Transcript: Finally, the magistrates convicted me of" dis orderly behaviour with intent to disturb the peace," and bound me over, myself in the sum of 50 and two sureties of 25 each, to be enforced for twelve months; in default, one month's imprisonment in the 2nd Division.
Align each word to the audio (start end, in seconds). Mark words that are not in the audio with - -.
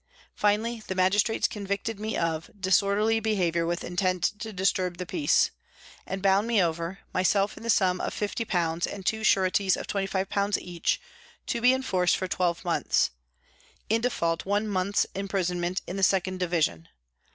Finally, 0.33 0.81
the 0.87 0.95
magistrates 0.95 1.47
convicted 1.47 1.99
me 1.99 2.17
of" 2.17 2.49
dis 2.59 2.81
orderly 2.81 3.19
behaviour 3.21 3.67
with 3.67 3.83
intent 3.83 4.23
to 4.39 4.51
disturb 4.51 4.97
the 4.97 5.05
peace," 5.05 5.51
and 6.07 6.23
bound 6.23 6.47
me 6.47 6.59
over, 6.59 6.97
myself 7.13 7.55
in 7.55 7.61
the 7.61 7.69
sum 7.69 8.01
of 8.01 8.11
50 8.11 8.43
and 8.51 9.05
two 9.05 9.23
sureties 9.23 9.77
of 9.77 9.85
25 9.85 10.27
each, 10.57 10.99
to 11.45 11.61
be 11.61 11.71
enforced 11.71 12.17
for 12.17 12.27
twelve 12.27 12.65
months; 12.65 13.11
in 13.89 14.01
default, 14.01 14.43
one 14.43 14.67
month's 14.67 15.05
imprisonment 15.13 15.83
in 15.85 15.97
the 15.97 16.01
2nd 16.01 16.39
Division. 16.39 16.87